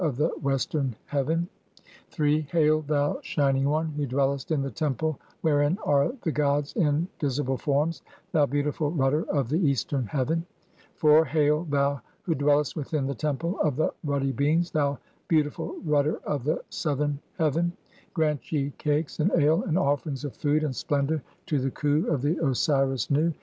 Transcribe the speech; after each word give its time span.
263 0.01 1.45
(3) 2.09 2.41
"Hail, 2.51 2.81
thou 2.81 3.19
shining 3.21 3.69
one, 3.69 3.89
who 3.91 4.07
dwellest 4.07 4.49
in 4.49 4.63
the 4.63 4.71
Temple 4.71 5.19
"wherein 5.41 5.77
are 5.85 6.11
the 6.23 6.31
gods 6.31 6.73
in 6.73 7.07
visible 7.19 7.55
forms, 7.55 8.01
thou 8.31 8.47
beautiful 8.47 8.89
rudder 8.89 9.25
"of 9.29 9.47
the 9.49 9.59
eastern 9.59 10.07
heaven; 10.07 10.43
(4) 10.95 11.25
"Hail, 11.25 11.65
thou 11.65 12.01
who 12.23 12.33
dwellest 12.33 12.75
within 12.75 13.05
the 13.05 13.13
Temple 13.13 13.59
of 13.59 13.75
the 13.75 13.93
ruddy 14.03 14.31
"beings, 14.31 14.71
thou 14.71 14.97
beautiful 15.27 15.75
rudder 15.85 16.17
of 16.23 16.45
the 16.45 16.63
southern 16.71 17.19
heaven; 17.37 17.71
"grant 18.15 18.51
ye 18.51 18.73
cakes, 18.79 19.19
and 19.19 19.31
ale, 19.37 19.61
and 19.61 19.77
offerings 19.77 20.25
of 20.25 20.35
food, 20.35 20.63
and 20.63 20.75
splendour 20.75 21.21
"to 21.45 21.59
the 21.59 21.69
Khu 21.69 22.07
of 22.07 22.23
the 22.23 22.43
Osiris 22.43 23.11
Nu. 23.11 23.35